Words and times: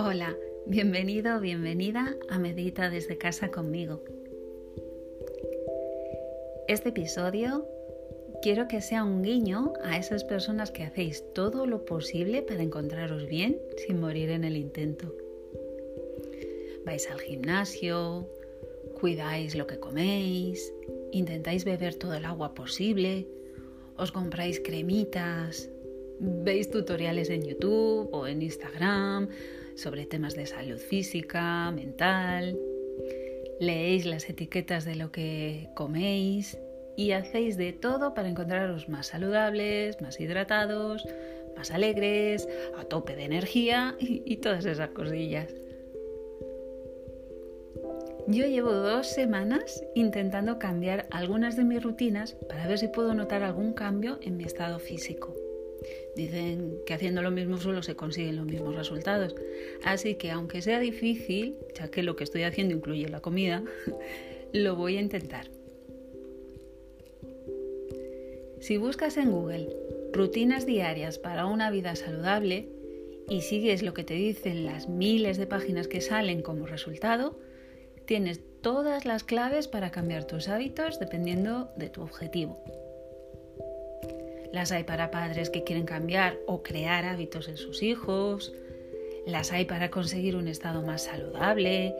Hola, 0.00 0.36
bienvenido 0.64 1.38
o 1.38 1.40
bienvenida 1.40 2.14
a 2.28 2.38
Medita 2.38 2.88
desde 2.88 3.18
casa 3.18 3.50
conmigo. 3.50 4.00
Este 6.68 6.90
episodio 6.90 7.66
quiero 8.40 8.68
que 8.68 8.80
sea 8.80 9.02
un 9.02 9.22
guiño 9.22 9.72
a 9.82 9.98
esas 9.98 10.22
personas 10.22 10.70
que 10.70 10.84
hacéis 10.84 11.24
todo 11.34 11.66
lo 11.66 11.84
posible 11.84 12.42
para 12.42 12.62
encontraros 12.62 13.26
bien 13.26 13.58
sin 13.76 13.98
morir 13.98 14.30
en 14.30 14.44
el 14.44 14.56
intento. 14.56 15.12
Vais 16.86 17.10
al 17.10 17.18
gimnasio, 17.18 18.24
cuidáis 19.00 19.56
lo 19.56 19.66
que 19.66 19.80
coméis, 19.80 20.72
intentáis 21.10 21.64
beber 21.64 21.96
todo 21.96 22.14
el 22.14 22.24
agua 22.24 22.54
posible, 22.54 23.26
os 23.96 24.12
compráis 24.12 24.60
cremitas, 24.60 25.68
veis 26.20 26.70
tutoriales 26.70 27.30
en 27.30 27.42
YouTube 27.42 28.08
o 28.12 28.28
en 28.28 28.42
Instagram 28.42 29.28
sobre 29.78 30.06
temas 30.06 30.34
de 30.34 30.46
salud 30.46 30.78
física, 30.78 31.70
mental, 31.70 32.58
leéis 33.60 34.06
las 34.06 34.28
etiquetas 34.28 34.84
de 34.84 34.96
lo 34.96 35.12
que 35.12 35.68
coméis 35.74 36.58
y 36.96 37.12
hacéis 37.12 37.56
de 37.56 37.72
todo 37.72 38.12
para 38.12 38.28
encontraros 38.28 38.88
más 38.88 39.06
saludables, 39.06 40.00
más 40.02 40.18
hidratados, 40.20 41.06
más 41.56 41.70
alegres, 41.70 42.48
a 42.76 42.84
tope 42.84 43.14
de 43.14 43.24
energía 43.24 43.94
y, 44.00 44.36
todas 44.38 44.64
esas 44.66 44.90
cosillas. 44.90 45.54
Yo 48.26 48.46
llevo 48.46 48.72
dos 48.72 49.06
semanas 49.06 49.82
intentando 49.94 50.58
cambiar 50.58 51.06
algunas 51.10 51.56
de 51.56 51.64
mis 51.64 51.82
rutinas 51.82 52.36
para 52.48 52.66
ver 52.66 52.78
si 52.78 52.88
puedo 52.88 53.14
notar 53.14 53.42
algún 53.42 53.72
cambio 53.72 54.18
en 54.22 54.36
mi 54.36 54.44
estado 54.44 54.78
físico. 54.80 55.34
Dicen 56.16 56.78
que 56.86 56.94
haciendo 56.94 57.22
lo 57.22 57.30
mismo 57.30 57.58
solo 57.58 57.82
se 57.82 57.94
consiguen 57.96 58.36
los 58.36 58.46
mismos 58.46 58.74
resultados. 58.74 59.34
Así 59.84 60.16
que 60.16 60.30
aunque 60.30 60.62
sea 60.62 60.80
difícil, 60.80 61.56
ya 61.78 61.90
que 61.90 62.02
lo 62.02 62.16
que 62.16 62.24
estoy 62.24 62.42
haciendo 62.42 62.74
incluye 62.74 63.08
la 63.08 63.20
comida, 63.20 63.62
lo 64.52 64.76
voy 64.76 64.96
a 64.96 65.00
intentar. 65.00 65.50
Si 68.60 68.76
buscas 68.76 69.16
en 69.16 69.30
Google 69.30 69.68
rutinas 70.12 70.66
diarias 70.66 71.18
para 71.18 71.46
una 71.46 71.70
vida 71.70 71.94
saludable 71.94 72.68
y 73.28 73.42
sigues 73.42 73.82
lo 73.82 73.94
que 73.94 74.04
te 74.04 74.14
dicen 74.14 74.64
las 74.64 74.88
miles 74.88 75.36
de 75.36 75.46
páginas 75.46 75.86
que 75.86 76.00
salen 76.00 76.42
como 76.42 76.66
resultado, 76.66 77.38
tienes 78.04 78.40
todas 78.60 79.04
las 79.04 79.22
claves 79.22 79.68
para 79.68 79.90
cambiar 79.90 80.24
tus 80.24 80.48
hábitos 80.48 80.98
dependiendo 80.98 81.70
de 81.76 81.90
tu 81.90 82.02
objetivo. 82.02 82.58
Las 84.52 84.72
hay 84.72 84.84
para 84.84 85.10
padres 85.10 85.50
que 85.50 85.64
quieren 85.64 85.84
cambiar 85.84 86.38
o 86.46 86.62
crear 86.62 87.04
hábitos 87.04 87.48
en 87.48 87.56
sus 87.56 87.82
hijos. 87.82 88.52
Las 89.26 89.52
hay 89.52 89.66
para 89.66 89.90
conseguir 89.90 90.36
un 90.36 90.48
estado 90.48 90.82
más 90.82 91.04
saludable, 91.04 91.94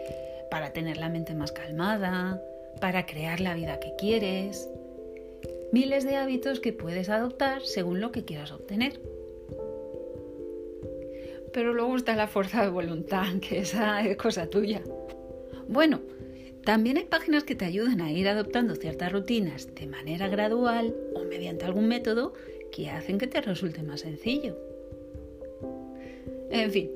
para 0.51 0.73
tener 0.73 0.97
la 0.97 1.11
mente 1.11 1.35
más 1.35 1.53
calmada, 1.53 2.43
para 2.81 3.05
crear 3.07 3.41
la 3.41 3.55
vida 3.55 3.81
que 3.81 3.95
quieres. 3.99 4.69
Miles 5.73 6.05
de 6.05 6.17
hábitos 6.17 6.61
que 6.61 6.73
puedes 6.73 7.11
adoptar 7.11 7.63
según 7.63 8.01
lo 8.01 8.13
que 8.13 8.25
quieras 8.25 8.53
obtener. 8.53 8.99
Pero 11.53 11.75
luego 11.75 11.97
está 11.97 12.17
la 12.17 12.29
fuerza 12.29 12.63
de 12.63 12.71
voluntad, 12.71 13.27
que 13.47 13.59
esa 13.59 14.01
es 14.07 14.17
cosa 14.17 14.49
tuya. 14.49 14.81
Bueno, 15.69 16.01
también 16.69 16.99
hay 16.99 17.05
páginas 17.05 17.45
que 17.45 17.55
te 17.55 17.65
ayudan 17.65 18.03
a 18.03 18.13
ir 18.13 18.29
adoptando 18.29 18.75
ciertas 18.77 19.11
rutinas 19.11 19.75
de 19.75 19.87
manera 19.87 20.29
gradual 20.29 20.95
o 21.15 21.25
mediante 21.25 21.65
algún 21.65 21.89
método 21.89 22.35
que 22.71 22.91
hacen 22.91 23.17
que 23.17 23.27
te 23.27 23.41
resulte 23.41 23.83
más 23.83 24.01
sencillo. 24.01 24.55
En 26.51 26.71
fin, 26.71 26.91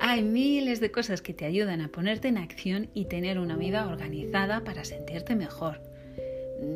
hay 0.00 0.22
miles 0.22 0.80
de 0.80 0.90
cosas 0.90 1.22
que 1.22 1.34
te 1.34 1.44
ayudan 1.44 1.82
a 1.82 1.88
ponerte 1.92 2.26
en 2.26 2.36
acción 2.36 2.90
y 2.94 3.04
tener 3.04 3.38
una 3.38 3.56
vida 3.56 3.86
organizada 3.86 4.64
para 4.64 4.84
sentirte 4.84 5.36
mejor. 5.36 5.80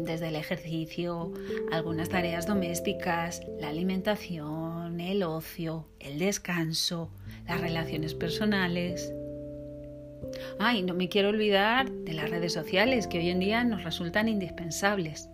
Desde 0.04 0.28
el 0.28 0.36
ejercicio, 0.36 1.32
algunas 1.72 2.10
tareas 2.10 2.46
domésticas, 2.46 3.42
la 3.58 3.70
alimentación, 3.70 5.00
el 5.00 5.24
ocio, 5.24 5.88
el 5.98 6.20
descanso, 6.20 7.10
las 7.48 7.60
relaciones 7.60 8.14
personales. 8.14 9.12
Ay, 10.58 10.82
no 10.82 10.94
me 10.94 11.08
quiero 11.08 11.28
olvidar 11.28 11.90
de 11.90 12.14
las 12.14 12.30
redes 12.30 12.52
sociales 12.52 13.06
que 13.06 13.18
hoy 13.18 13.30
en 13.30 13.40
día 13.40 13.64
nos 13.64 13.84
resultan 13.84 14.28
indispensables. 14.28 15.28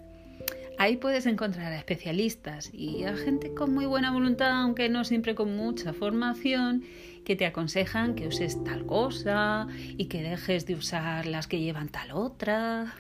Ahí 0.78 0.96
puedes 0.96 1.26
encontrar 1.26 1.72
a 1.72 1.78
especialistas 1.78 2.70
y 2.72 3.04
a 3.04 3.14
gente 3.14 3.54
con 3.54 3.72
muy 3.72 3.86
buena 3.86 4.10
voluntad, 4.10 4.50
aunque 4.62 4.88
no 4.88 5.04
siempre 5.04 5.34
con 5.34 5.56
mucha 5.56 5.92
formación, 5.92 6.82
que 7.24 7.36
te 7.36 7.46
aconsejan 7.46 8.14
que 8.14 8.26
uses 8.26 8.62
tal 8.64 8.84
cosa 8.86 9.68
y 9.96 10.06
que 10.06 10.22
dejes 10.22 10.66
de 10.66 10.74
usar 10.74 11.26
las 11.26 11.46
que 11.46 11.60
llevan 11.60 11.88
tal 11.88 12.10
otra. 12.12 12.94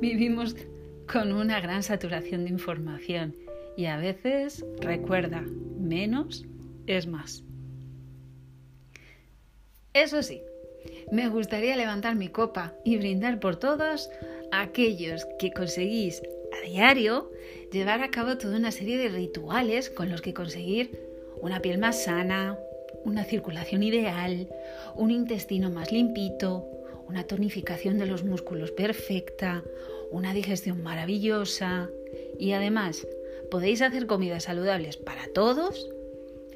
Vivimos 0.00 0.54
con 1.10 1.32
una 1.32 1.60
gran 1.60 1.82
saturación 1.82 2.44
de 2.44 2.50
información 2.50 3.34
y 3.76 3.86
a 3.86 3.96
veces, 3.96 4.64
recuerda, 4.80 5.42
menos 5.78 6.44
es 6.86 7.06
más. 7.06 7.42
Eso 9.92 10.22
sí, 10.22 10.42
me 11.10 11.28
gustaría 11.28 11.76
levantar 11.76 12.14
mi 12.14 12.28
copa 12.28 12.74
y 12.84 12.96
brindar 12.96 13.40
por 13.40 13.56
todos 13.56 14.10
aquellos 14.52 15.26
que 15.38 15.52
conseguís 15.52 16.22
a 16.52 16.66
diario 16.66 17.30
llevar 17.72 18.02
a 18.02 18.10
cabo 18.10 18.38
toda 18.38 18.56
una 18.56 18.72
serie 18.72 18.96
de 18.96 19.08
rituales 19.08 19.90
con 19.90 20.10
los 20.10 20.22
que 20.22 20.34
conseguir 20.34 21.08
una 21.40 21.60
piel 21.60 21.78
más 21.78 22.04
sana, 22.04 22.58
una 23.04 23.24
circulación 23.24 23.82
ideal, 23.82 24.48
un 24.94 25.10
intestino 25.10 25.70
más 25.70 25.90
limpito, 25.90 26.66
una 27.08 27.24
tonificación 27.24 27.98
de 27.98 28.06
los 28.06 28.24
músculos 28.24 28.70
perfecta, 28.70 29.64
una 30.10 30.34
digestión 30.34 30.82
maravillosa. 30.82 31.88
Y 32.38 32.52
además 32.52 33.06
podéis 33.50 33.82
hacer 33.82 34.06
comidas 34.06 34.44
saludables 34.44 34.96
para 34.96 35.26
todos, 35.32 35.90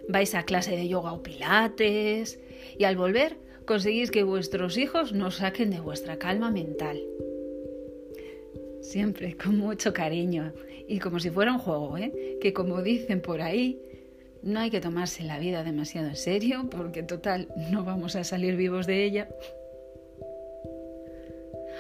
vais 0.09 0.35
a 0.35 0.45
clase 0.45 0.77
de 0.77 0.87
yoga 0.87 1.13
o 1.13 1.23
pilates 1.23 2.39
y 2.79 2.85
al 2.85 2.97
volver 2.97 3.37
conseguís 3.65 4.11
que 4.11 4.23
vuestros 4.23 4.77
hijos 4.77 5.13
nos 5.13 5.37
saquen 5.37 5.71
de 5.71 5.81
vuestra 5.81 6.19
calma 6.19 6.51
mental. 6.51 7.01
Siempre 8.81 9.37
con 9.37 9.57
mucho 9.59 9.93
cariño 9.93 10.53
y 10.87 10.99
como 10.99 11.19
si 11.19 11.31
fuera 11.31 11.53
un 11.53 11.59
juego, 11.59 11.97
¿eh? 11.97 12.39
que 12.41 12.53
como 12.53 12.83
dicen 12.83 13.21
por 13.21 13.41
ahí, 13.41 13.81
no 14.43 14.61
hay 14.61 14.71
que 14.71 14.81
tomarse 14.81 15.23
la 15.23 15.39
vida 15.39 15.65
demasiado 15.65 16.09
en 16.09 16.17
serio 16.17 16.69
porque 16.71 17.03
total 17.03 17.49
no 17.71 17.85
vamos 17.85 18.15
a 18.17 18.25
salir 18.25 18.57
vivos 18.57 18.87
de 18.87 19.05
ella. 19.05 19.29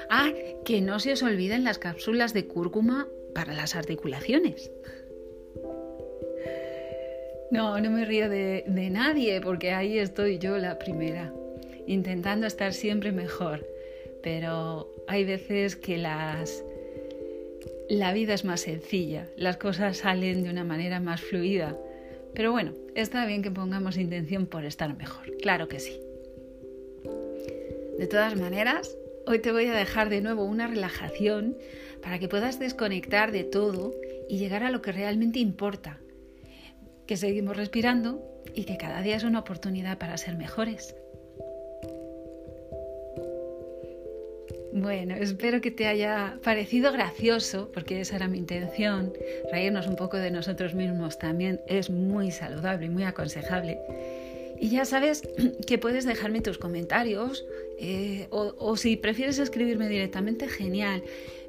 Ah, 0.08 0.30
que 0.64 0.80
no 0.80 0.98
se 0.98 1.12
os 1.12 1.22
olviden 1.22 1.64
las 1.64 1.78
cápsulas 1.78 2.32
de 2.32 2.46
cúrcuma 2.46 3.06
para 3.34 3.52
las 3.52 3.74
articulaciones. 3.76 4.70
No, 7.50 7.78
no 7.78 7.90
me 7.90 8.04
río 8.04 8.28
de, 8.30 8.64
de 8.66 8.90
nadie 8.90 9.40
porque 9.40 9.72
ahí 9.72 9.98
estoy 9.98 10.38
yo 10.38 10.56
la 10.56 10.78
primera 10.78 11.32
intentando 11.86 12.46
estar 12.46 12.72
siempre 12.72 13.12
mejor, 13.12 13.66
pero 14.22 14.90
hay 15.06 15.24
veces 15.24 15.76
que 15.76 15.98
las 15.98 16.64
la 17.88 18.12
vida 18.14 18.32
es 18.32 18.44
más 18.44 18.62
sencilla, 18.62 19.28
las 19.36 19.58
cosas 19.58 19.98
salen 19.98 20.42
de 20.42 20.50
una 20.50 20.64
manera 20.64 21.00
más 21.00 21.20
fluida. 21.20 21.78
Pero 22.34 22.50
bueno, 22.50 22.72
está 22.94 23.26
bien 23.26 23.42
que 23.42 23.50
pongamos 23.50 23.98
intención 23.98 24.46
por 24.46 24.64
estar 24.64 24.96
mejor, 24.96 25.36
claro 25.38 25.68
que 25.68 25.80
sí. 25.80 26.00
De 27.98 28.06
todas 28.06 28.36
maneras, 28.36 28.96
hoy 29.26 29.38
te 29.38 29.52
voy 29.52 29.66
a 29.66 29.74
dejar 29.74 30.08
de 30.08 30.20
nuevo 30.20 30.44
una 30.44 30.66
relajación 30.66 31.56
para 32.02 32.18
que 32.18 32.28
puedas 32.28 32.58
desconectar 32.58 33.32
de 33.32 33.44
todo 33.44 33.92
y 34.28 34.38
llegar 34.38 34.64
a 34.64 34.70
lo 34.70 34.82
que 34.82 34.92
realmente 34.92 35.38
importa, 35.38 36.00
que 37.06 37.16
seguimos 37.16 37.56
respirando 37.56 38.22
y 38.54 38.64
que 38.64 38.76
cada 38.76 39.02
día 39.02 39.16
es 39.16 39.24
una 39.24 39.40
oportunidad 39.40 39.98
para 39.98 40.16
ser 40.16 40.36
mejores. 40.36 40.96
Bueno, 44.74 45.14
espero 45.14 45.60
que 45.60 45.70
te 45.70 45.86
haya 45.86 46.40
parecido 46.42 46.90
gracioso, 46.90 47.70
porque 47.72 48.00
esa 48.00 48.16
era 48.16 48.26
mi 48.26 48.38
intención. 48.38 49.12
Reírnos 49.52 49.86
un 49.86 49.94
poco 49.94 50.16
de 50.16 50.32
nosotros 50.32 50.74
mismos 50.74 51.16
también 51.16 51.60
es 51.68 51.90
muy 51.90 52.32
saludable 52.32 52.86
y 52.86 52.90
muy 52.90 53.04
aconsejable. 53.04 53.78
Y 54.58 54.70
ya 54.70 54.84
sabes 54.84 55.22
que 55.68 55.78
puedes 55.78 56.04
dejarme 56.04 56.40
tus 56.40 56.58
comentarios 56.58 57.46
eh, 57.78 58.26
o, 58.30 58.76
si 58.76 58.96
prefieres 58.96 59.38
escribirme 59.38 59.88
directamente, 59.88 60.48
genial. 60.48 61.04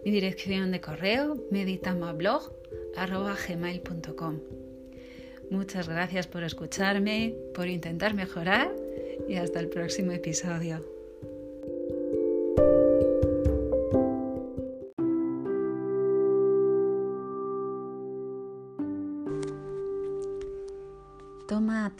Mi 0.06 0.12
dirección 0.12 0.72
de 0.72 0.81
correo, 0.81 1.44
meditamablog.gmail.com 1.50 4.39
Muchas 5.50 5.89
gracias 5.89 6.27
por 6.27 6.44
escucharme, 6.44 7.33
por 7.56 7.68
intentar 7.68 8.13
mejorar 8.13 8.72
y 9.27 9.38
hasta 9.38 9.60
el 9.60 9.69
próximo 9.69 10.12
episodio. 10.12 10.95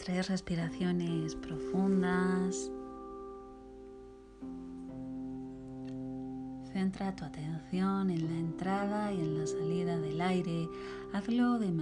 Tres 0.06 0.28
respiraciones 0.28 1.34
profundas. 1.34 2.70
Centra 6.72 7.16
tu 7.16 7.24
atención 7.24 8.10
en 8.10 8.24
la 8.24 8.38
entrada 8.38 9.12
y 9.12 9.18
en 9.18 9.36
la 9.36 9.46
salida 9.48 9.98
del 9.98 10.20
aire. 10.20 10.68
Hazlo 11.12 11.58
de, 11.58 11.72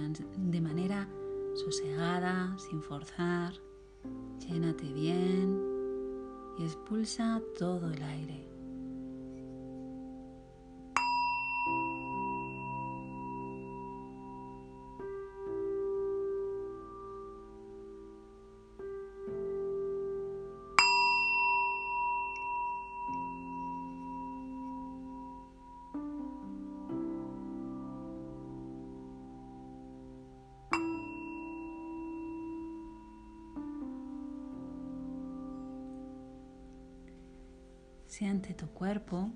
manera 0.59 1.07
sosegada, 1.53 2.57
sin 2.57 2.81
forzar. 2.81 3.53
Llénate 4.39 4.91
bien 4.91 5.61
y 6.57 6.63
expulsa 6.63 7.43
todo 7.59 7.91
el 7.91 8.01
aire. 8.01 8.54
Siente 38.17 38.53
tu 38.53 38.67
cuerpo. 38.67 39.29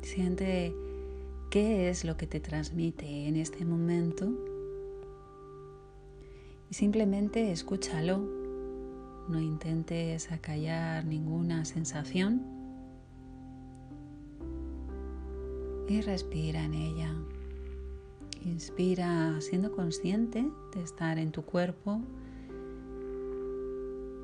Siente 0.00 0.72
qué 1.50 1.90
es 1.90 2.04
lo 2.04 2.16
que 2.16 2.28
te 2.28 2.38
transmite 2.38 3.26
en 3.26 3.34
este 3.34 3.64
momento. 3.64 4.30
Y 6.70 6.74
simplemente 6.74 7.50
escúchalo. 7.50 8.18
No 9.28 9.40
intentes 9.40 10.30
acallar 10.30 11.04
ninguna 11.04 11.64
sensación. 11.64 12.40
Y 15.88 16.00
respira 16.00 16.62
en 16.62 16.74
ella. 16.74 17.12
Inspira 18.44 19.40
siendo 19.40 19.72
consciente 19.72 20.48
de 20.76 20.80
estar 20.80 21.18
en 21.18 21.32
tu 21.32 21.42
cuerpo 21.42 22.02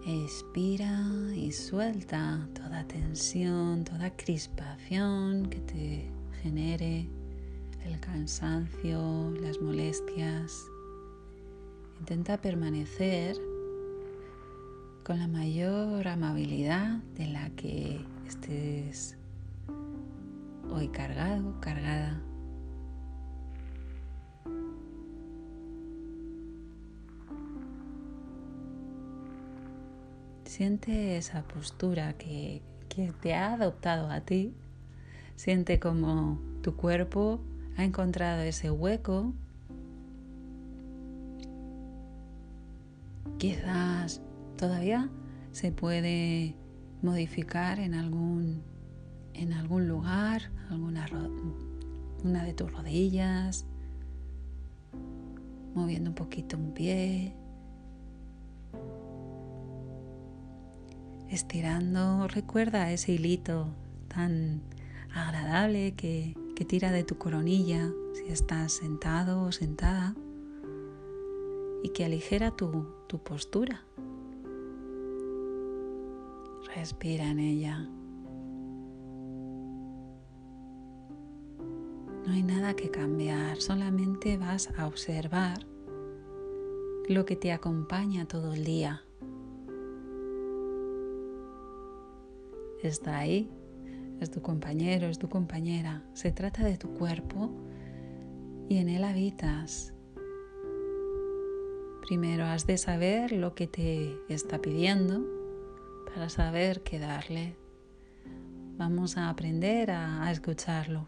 Expira 0.06 1.02
y 1.34 1.50
suelta 1.50 2.46
toda 2.52 2.86
tensión, 2.86 3.84
toda 3.84 4.14
crispación 4.14 5.46
que 5.48 5.60
te 5.60 6.10
genere 6.42 7.08
el 7.86 7.98
cansancio, 8.00 9.30
las 9.40 9.62
molestias. 9.62 10.66
Intenta 12.00 12.36
permanecer 12.38 13.34
con 15.04 15.18
la 15.18 15.26
mayor 15.26 16.06
amabilidad 16.06 16.98
de 17.16 17.26
la 17.28 17.48
que 17.56 18.04
estés 18.26 19.16
hoy 20.70 20.88
cargado, 20.88 21.58
cargada. 21.62 22.20
Siente 30.56 31.16
esa 31.16 31.42
postura 31.42 32.12
que, 32.12 32.62
te 33.22 33.34
ha 33.34 33.54
adoptado 33.54 34.08
a 34.08 34.20
ti. 34.20 34.54
Siente 35.34 35.80
como 35.80 36.38
tu 36.62 36.76
cuerpo 36.76 37.40
ha 37.76 37.82
encontrado 37.82 38.40
ese 38.42 38.70
hueco. 38.70 39.34
Quizás 43.36 44.22
todavía 44.56 45.10
se 45.50 45.72
puede 45.72 46.54
modificar 47.02 47.80
en 47.80 47.94
algún, 47.94 48.62
en 49.32 49.54
algún 49.54 49.88
lugar, 49.88 50.52
alguna 50.70 51.04
una 52.22 52.44
de 52.44 52.54
tus 52.54 52.70
rodillas, 52.70 53.66
moviendo 55.74 56.10
un 56.10 56.14
poquito 56.14 56.56
un 56.56 56.74
pie, 56.74 57.34
estirando, 61.28 62.28
recuerda 62.28 62.92
ese 62.92 63.12
hilito 63.12 63.68
tan 64.08 64.62
agradable 65.14 65.94
que, 65.94 66.36
tira 66.66 66.92
de 66.92 67.04
tu 67.04 67.18
coronilla 67.18 67.92
si 68.14 68.32
estás 68.32 68.72
sentado 68.72 69.42
o 69.42 69.52
sentada 69.52 70.14
y 71.82 71.90
que 71.90 72.06
aligera 72.06 72.52
tu, 72.52 72.86
tu 73.06 73.18
postura. 73.18 73.84
Respira 76.74 77.28
en 77.28 77.38
ella. 77.38 77.86
No 82.26 82.32
hay 82.32 82.42
nada 82.42 82.74
que 82.74 82.90
cambiar, 82.90 83.60
solamente 83.60 84.38
vas 84.38 84.70
a 84.78 84.86
observar 84.86 85.66
lo 87.08 87.26
que 87.26 87.36
te 87.36 87.52
acompaña 87.52 88.26
todo 88.26 88.54
el 88.54 88.64
día. 88.64 89.03
Está 92.88 93.18
ahí, 93.18 93.50
es 94.20 94.30
tu 94.30 94.42
compañero, 94.42 95.08
es 95.08 95.18
tu 95.18 95.28
compañera. 95.28 96.02
Se 96.14 96.32
trata 96.32 96.64
de 96.64 96.76
tu 96.76 96.94
cuerpo 96.94 97.50
y 98.68 98.78
en 98.78 98.88
él 98.88 99.04
habitas. 99.04 99.94
Primero 102.06 102.44
has 102.44 102.66
de 102.66 102.76
saber 102.76 103.32
lo 103.32 103.54
que 103.54 103.66
te 103.66 104.18
está 104.28 104.60
pidiendo 104.60 105.24
para 106.06 106.28
saber 106.28 106.82
qué 106.82 106.98
darle. 106.98 107.56
Vamos 108.76 109.16
a 109.16 109.30
aprender 109.30 109.90
a, 109.90 110.26
a 110.26 110.30
escucharlo. 110.32 111.06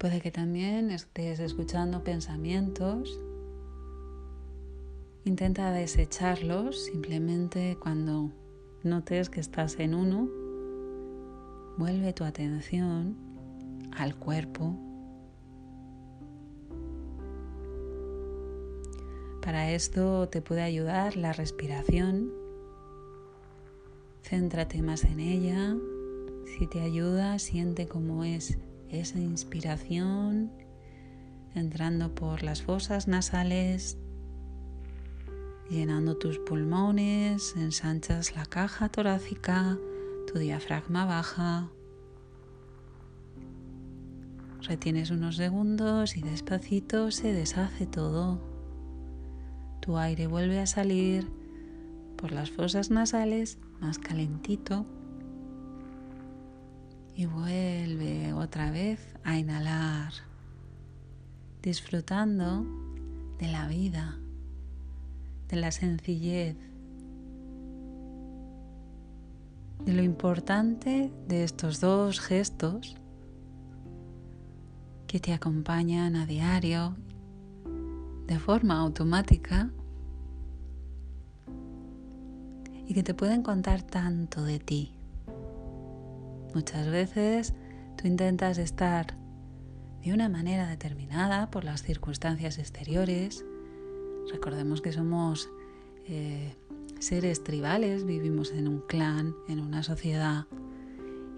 Puede 0.00 0.22
que 0.22 0.30
también 0.30 0.90
estés 0.90 1.40
escuchando 1.40 2.02
pensamientos. 2.02 3.20
Intenta 5.26 5.72
desecharlos 5.72 6.86
simplemente 6.86 7.76
cuando 7.78 8.32
notes 8.82 9.28
que 9.28 9.40
estás 9.40 9.78
en 9.78 9.94
uno. 9.94 10.26
Vuelve 11.76 12.14
tu 12.14 12.24
atención 12.24 13.14
al 13.92 14.16
cuerpo. 14.16 14.74
Para 19.42 19.70
esto 19.70 20.30
te 20.30 20.40
puede 20.40 20.62
ayudar 20.62 21.18
la 21.18 21.34
respiración. 21.34 22.32
Céntrate 24.22 24.80
más 24.80 25.04
en 25.04 25.20
ella. 25.20 25.76
Si 26.56 26.66
te 26.66 26.80
ayuda, 26.80 27.38
siente 27.38 27.86
cómo 27.86 28.24
es 28.24 28.56
esa 28.90 29.18
inspiración 29.18 30.50
entrando 31.54 32.14
por 32.14 32.42
las 32.42 32.62
fosas 32.62 33.08
nasales, 33.08 33.98
llenando 35.68 36.16
tus 36.16 36.38
pulmones, 36.38 37.54
ensanchas 37.56 38.34
la 38.36 38.46
caja 38.46 38.88
torácica, 38.88 39.78
tu 40.32 40.38
diafragma 40.38 41.04
baja. 41.04 41.68
Retienes 44.62 45.10
unos 45.10 45.36
segundos 45.36 46.16
y 46.16 46.22
despacito 46.22 47.10
se 47.10 47.32
deshace 47.32 47.86
todo. 47.86 48.40
Tu 49.80 49.96
aire 49.96 50.26
vuelve 50.26 50.60
a 50.60 50.66
salir 50.66 51.28
por 52.16 52.32
las 52.32 52.50
fosas 52.50 52.90
nasales 52.90 53.58
más 53.80 53.98
calentito 53.98 54.86
y 57.20 57.26
vuelve 57.26 58.32
otra 58.32 58.70
vez 58.70 58.98
a 59.24 59.36
inhalar, 59.36 60.10
disfrutando 61.60 62.64
de 63.38 63.46
la 63.46 63.68
vida, 63.68 64.16
de 65.50 65.56
la 65.56 65.70
sencillez, 65.70 66.56
de 69.84 69.92
lo 69.92 70.02
importante 70.02 71.12
de 71.28 71.44
estos 71.44 71.78
dos 71.78 72.20
gestos 72.20 72.96
que 75.06 75.20
te 75.20 75.34
acompañan 75.34 76.16
a 76.16 76.24
diario 76.24 76.96
de 78.28 78.38
forma 78.38 78.80
automática 78.80 79.68
y 82.88 82.94
que 82.94 83.02
te 83.02 83.12
pueden 83.12 83.42
contar 83.42 83.82
tanto 83.82 84.42
de 84.42 84.58
ti. 84.58 84.99
Muchas 86.54 86.88
veces 86.90 87.54
tú 87.96 88.06
intentas 88.06 88.58
estar 88.58 89.16
de 90.02 90.12
una 90.12 90.28
manera 90.28 90.68
determinada 90.68 91.50
por 91.50 91.64
las 91.64 91.82
circunstancias 91.82 92.58
exteriores, 92.58 93.44
Recordemos 94.30 94.80
que 94.80 94.92
somos 94.92 95.50
eh, 96.06 96.54
seres 96.98 97.42
tribales, 97.42 98.04
vivimos 98.04 98.52
en 98.52 98.68
un 98.68 98.80
clan, 98.80 99.34
en 99.48 99.60
una 99.60 99.82
sociedad 99.82 100.46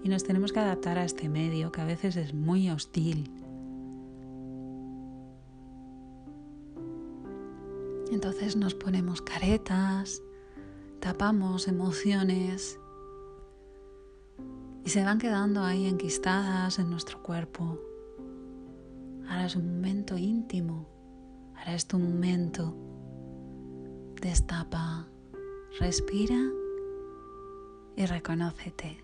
y 0.03 0.09
nos 0.09 0.23
tenemos 0.23 0.51
que 0.51 0.59
adaptar 0.59 0.99
a 0.99 1.05
este 1.05 1.29
medio 1.29 1.71
que 1.71 1.81
a 1.81 1.85
veces 1.85 2.17
es 2.17 2.33
muy 2.33 2.69
hostil. 2.69 3.31
Entonces 8.11 8.55
nos 8.55 8.75
ponemos 8.75 9.21
caretas, 9.21 10.21
tapamos 10.99 11.67
emociones 11.67 12.79
y 14.85 14.89
se 14.89 15.03
van 15.03 15.19
quedando 15.19 15.63
ahí 15.63 15.85
enquistadas 15.85 16.79
en 16.79 16.89
nuestro 16.89 17.21
cuerpo. 17.21 17.79
Ahora 19.27 19.45
es 19.45 19.55
un 19.55 19.75
momento 19.75 20.17
íntimo, 20.17 20.87
ahora 21.55 21.75
es 21.75 21.87
tu 21.87 21.99
momento. 21.99 22.75
Destapa, 24.21 25.07
respira 25.79 26.39
y 27.95 28.05
reconócete. 28.05 29.02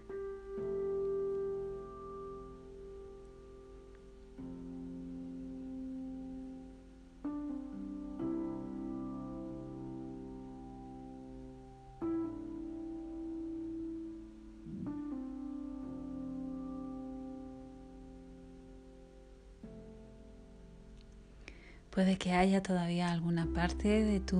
Puede 22.00 22.18
que 22.18 22.32
haya 22.32 22.64
todavía 22.64 23.12
alguna 23.12 23.46
parte 23.54 24.06
de 24.06 24.22
tu 24.22 24.38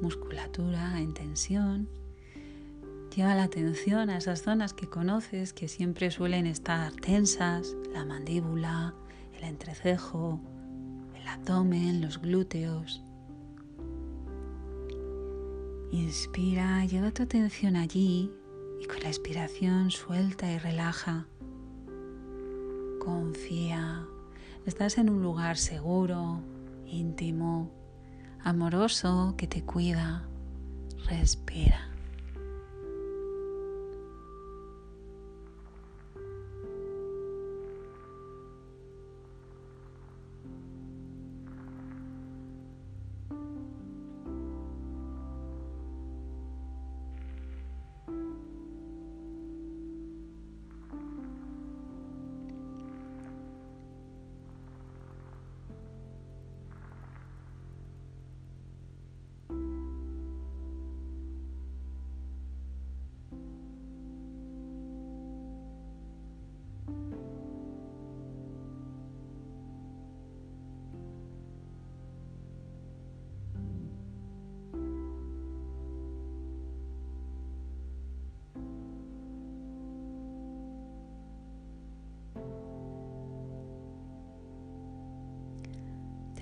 musculatura 0.00 1.00
en 1.00 1.12
tensión. 1.12 1.88
Lleva 3.16 3.34
la 3.34 3.42
atención 3.42 4.10
a 4.10 4.18
esas 4.18 4.42
zonas 4.42 4.74
que 4.74 4.86
conoces 4.86 5.52
que 5.52 5.66
siempre 5.66 6.12
suelen 6.12 6.46
estar 6.46 6.92
tensas, 6.92 7.74
la 7.92 8.04
mandíbula, 8.04 8.94
el 9.36 9.42
entrecejo, 9.42 10.40
el 11.20 11.26
abdomen, 11.26 12.00
los 12.00 12.20
glúteos. 12.20 13.02
Inspira, 15.90 16.84
lleva 16.84 17.10
tu 17.10 17.24
atención 17.24 17.74
allí 17.74 18.30
y 18.80 18.86
con 18.86 19.00
la 19.00 19.08
expiración 19.08 19.90
suelta 19.90 20.48
y 20.48 20.58
relaja. 20.58 21.26
Confía, 23.00 24.06
estás 24.64 24.96
en 24.96 25.10
un 25.10 25.24
lugar 25.24 25.56
seguro, 25.56 26.44
íntimo, 26.90 27.70
amoroso 28.42 29.34
que 29.36 29.46
te 29.46 29.64
cuida. 29.64 30.28
Respira. 31.06 31.89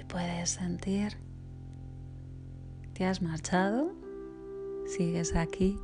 Puedes 0.09 0.51
sentir. 0.51 1.17
¿Te 2.95 3.05
has 3.05 3.23
marchado? 3.23 3.93
¿Sigues 4.87 5.37
aquí? 5.37 5.79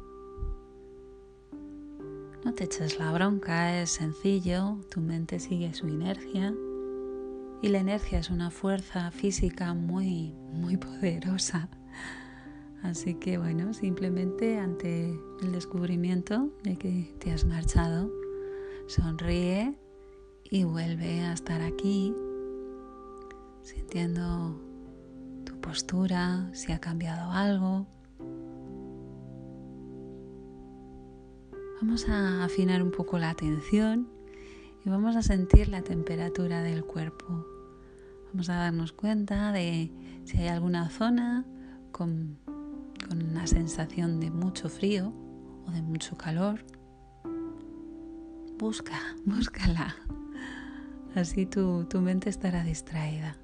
No 2.44 2.52
te 2.54 2.64
eches 2.64 2.98
la 2.98 3.12
bronca, 3.12 3.80
es 3.80 3.90
sencillo, 3.90 4.78
tu 4.90 5.00
mente 5.00 5.38
sigue 5.38 5.72
su 5.74 5.88
inercia 5.88 6.54
y 7.62 7.68
la 7.68 7.78
inercia 7.78 8.18
es 8.18 8.30
una 8.30 8.50
fuerza 8.50 9.10
física 9.10 9.72
muy, 9.72 10.34
muy 10.52 10.76
poderosa. 10.76 11.68
Así 12.82 13.14
que 13.14 13.38
bueno, 13.38 13.72
simplemente 13.72 14.58
ante 14.58 15.18
el 15.40 15.52
descubrimiento 15.52 16.50
de 16.62 16.76
que 16.76 17.14
te 17.18 17.32
has 17.32 17.46
marchado, 17.46 18.10
sonríe 18.86 19.74
y 20.50 20.64
vuelve 20.64 21.22
a 21.22 21.32
estar 21.32 21.62
aquí 21.62 22.14
sintiendo 23.64 24.60
tu 25.44 25.58
postura, 25.60 26.50
si 26.52 26.70
ha 26.70 26.78
cambiado 26.78 27.32
algo. 27.32 27.86
Vamos 31.80 32.08
a 32.08 32.44
afinar 32.44 32.82
un 32.82 32.90
poco 32.90 33.18
la 33.18 33.30
atención 33.30 34.08
y 34.84 34.90
vamos 34.90 35.16
a 35.16 35.22
sentir 35.22 35.68
la 35.68 35.82
temperatura 35.82 36.62
del 36.62 36.84
cuerpo. 36.84 37.46
Vamos 38.30 38.48
a 38.50 38.56
darnos 38.56 38.92
cuenta 38.92 39.50
de 39.50 39.90
si 40.24 40.38
hay 40.38 40.48
alguna 40.48 40.90
zona 40.90 41.46
con, 41.90 42.38
con 43.08 43.22
una 43.22 43.46
sensación 43.46 44.20
de 44.20 44.30
mucho 44.30 44.68
frío 44.68 45.12
o 45.66 45.70
de 45.70 45.80
mucho 45.80 46.16
calor. 46.16 46.64
Busca, 48.58 48.98
búscala. 49.24 49.96
Así 51.14 51.46
tu, 51.46 51.84
tu 51.84 52.00
mente 52.00 52.28
estará 52.28 52.62
distraída. 52.64 53.38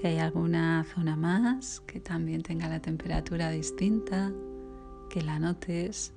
Si 0.00 0.06
hay 0.06 0.18
alguna 0.18 0.84
zona 0.94 1.16
más 1.16 1.80
que 1.80 1.98
también 1.98 2.44
tenga 2.44 2.68
la 2.68 2.78
temperatura 2.78 3.50
distinta, 3.50 4.32
que 5.10 5.22
la 5.22 5.40
notes, 5.40 6.12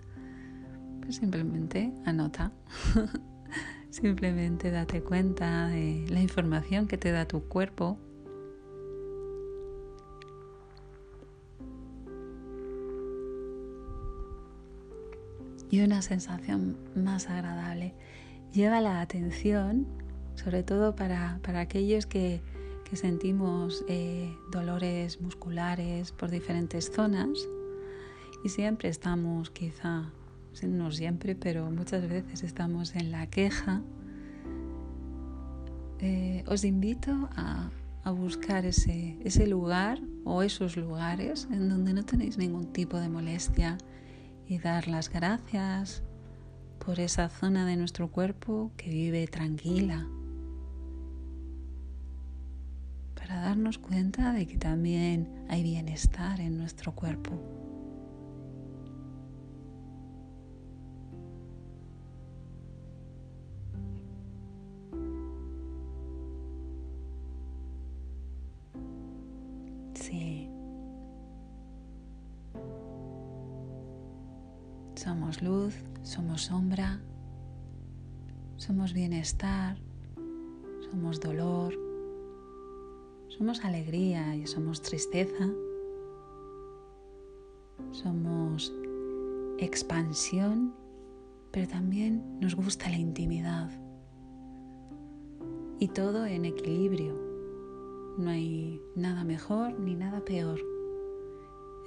pues 1.01 1.15
simplemente 1.15 1.91
anota. 2.05 2.51
simplemente 3.89 4.69
date 4.69 5.01
cuenta 5.01 5.65
de 5.69 6.05
la 6.09 6.21
información 6.21 6.87
que 6.87 6.99
te 6.99 7.11
da 7.11 7.27
tu 7.27 7.47
cuerpo. 7.47 7.97
Y 15.71 15.81
una 15.81 16.03
sensación 16.03 16.77
más 16.95 17.31
agradable. 17.31 17.95
Lleva 18.53 18.79
la 18.79 19.01
atención, 19.01 19.87
sobre 20.35 20.61
todo 20.61 20.95
para, 20.95 21.39
para 21.41 21.61
aquellos 21.61 22.05
que 22.05 22.43
que 22.91 22.97
sentimos 22.97 23.85
eh, 23.87 24.35
dolores 24.51 25.21
musculares 25.21 26.11
por 26.11 26.29
diferentes 26.29 26.91
zonas 26.91 27.47
y 28.43 28.49
siempre 28.49 28.89
estamos 28.89 29.49
quizá, 29.49 30.11
no 30.67 30.91
siempre, 30.91 31.33
pero 31.33 31.71
muchas 31.71 32.09
veces 32.09 32.43
estamos 32.43 32.93
en 32.95 33.11
la 33.11 33.27
queja, 33.27 33.81
eh, 35.99 36.43
os 36.47 36.65
invito 36.65 37.29
a, 37.37 37.71
a 38.03 38.11
buscar 38.11 38.65
ese, 38.65 39.17
ese 39.23 39.47
lugar 39.47 40.01
o 40.25 40.43
esos 40.43 40.75
lugares 40.75 41.47
en 41.49 41.69
donde 41.69 41.93
no 41.93 42.03
tenéis 42.03 42.37
ningún 42.37 42.73
tipo 42.73 42.97
de 42.97 43.07
molestia 43.07 43.77
y 44.49 44.57
dar 44.57 44.89
las 44.89 45.09
gracias 45.09 46.03
por 46.85 46.99
esa 46.99 47.29
zona 47.29 47.65
de 47.65 47.77
nuestro 47.77 48.11
cuerpo 48.11 48.73
que 48.75 48.89
vive 48.89 49.27
tranquila, 49.27 50.09
para 53.31 53.43
darnos 53.43 53.77
cuenta 53.77 54.33
de 54.33 54.45
que 54.45 54.57
también 54.57 55.45
hay 55.47 55.63
bienestar 55.63 56.41
en 56.41 56.57
nuestro 56.57 56.91
cuerpo. 56.91 57.31
Sí. 69.93 70.49
Somos 74.95 75.41
luz, 75.41 75.73
somos 76.03 76.41
sombra, 76.41 76.99
somos 78.57 78.91
bienestar, 78.91 79.77
somos 80.89 81.21
dolor, 81.21 81.80
somos 83.37 83.63
alegría 83.63 84.35
y 84.35 84.45
somos 84.45 84.81
tristeza, 84.81 85.49
somos 87.91 88.73
expansión, 89.57 90.73
pero 91.51 91.67
también 91.67 92.39
nos 92.41 92.55
gusta 92.55 92.89
la 92.89 92.97
intimidad. 92.97 93.69
Y 95.79 95.87
todo 95.87 96.25
en 96.25 96.45
equilibrio. 96.45 97.15
No 98.17 98.29
hay 98.29 98.81
nada 98.95 99.23
mejor 99.23 99.79
ni 99.79 99.95
nada 99.95 100.23
peor. 100.25 100.59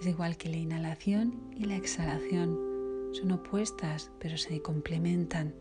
Es 0.00 0.06
igual 0.06 0.36
que 0.36 0.48
la 0.48 0.56
inhalación 0.56 1.34
y 1.54 1.64
la 1.64 1.76
exhalación. 1.76 2.58
Son 3.12 3.30
opuestas, 3.30 4.10
pero 4.18 4.36
se 4.38 4.62
complementan. 4.62 5.54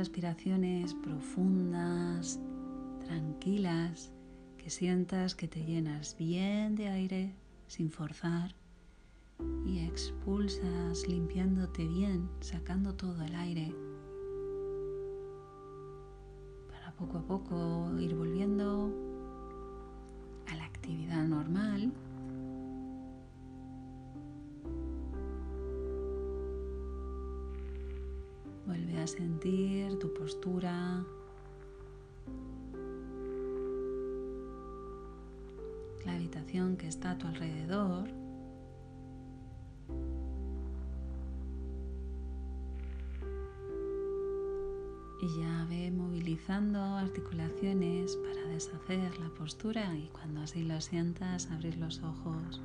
Respiraciones 0.00 0.94
profundas, 0.94 2.40
tranquilas, 3.04 4.10
que 4.56 4.70
sientas 4.70 5.34
que 5.34 5.46
te 5.46 5.62
llenas 5.62 6.16
bien 6.18 6.74
de 6.74 6.88
aire 6.88 7.34
sin 7.66 7.90
forzar 7.90 8.54
y 9.66 9.80
expulsas 9.80 11.06
limpiándote 11.06 11.86
bien, 11.86 12.30
sacando 12.40 12.94
todo 12.94 13.22
el 13.22 13.34
aire 13.34 13.74
para 16.70 16.92
poco 16.92 17.18
a 17.18 17.22
poco 17.22 18.00
ir 18.00 18.14
volviendo 18.14 18.90
a 20.48 20.54
la 20.56 20.64
actividad 20.64 21.24
normal. 21.26 21.92
A 29.00 29.06
sentir 29.06 29.98
tu 29.98 30.12
postura. 30.12 31.02
La 36.04 36.12
habitación 36.16 36.76
que 36.76 36.86
está 36.86 37.12
a 37.12 37.18
tu 37.18 37.26
alrededor. 37.26 38.10
Y 45.22 45.40
ya 45.40 45.66
ve 45.70 45.90
movilizando 45.90 46.78
articulaciones 46.78 48.16
para 48.16 48.48
deshacer 48.48 49.18
la 49.18 49.30
postura 49.30 49.96
y 49.96 50.08
cuando 50.08 50.42
así 50.42 50.62
lo 50.62 50.78
sientas 50.82 51.50
abrir 51.50 51.78
los 51.78 52.02
ojos. 52.02 52.60